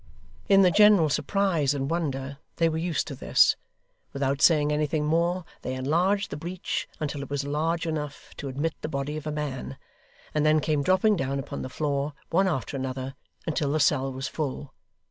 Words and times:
In 0.49 0.63
the 0.63 0.71
general 0.71 1.09
surprise 1.09 1.75
and 1.75 1.87
wonder, 1.87 2.39
they 2.55 2.69
were 2.69 2.79
used 2.79 3.05
to 3.05 3.13
this; 3.13 3.55
without 4.13 4.41
saying 4.41 4.71
anything 4.71 5.05
more, 5.05 5.45
they 5.61 5.75
enlarged 5.75 6.31
the 6.31 6.37
breach 6.37 6.89
until 6.99 7.21
it 7.21 7.29
was 7.29 7.43
large 7.43 7.85
enough 7.85 8.33
to 8.37 8.47
admit 8.47 8.73
the 8.81 8.89
body 8.89 9.15
of 9.15 9.27
a 9.27 9.31
man, 9.31 9.77
and 10.33 10.43
then 10.43 10.59
came 10.59 10.81
dropping 10.81 11.17
down 11.17 11.37
upon 11.37 11.61
the 11.61 11.69
floor, 11.69 12.13
one 12.31 12.47
after 12.47 12.75
another, 12.75 13.13
until 13.45 13.71
the 13.71 13.79
cell 13.79 14.11
was 14.11 14.27
full. 14.27 14.73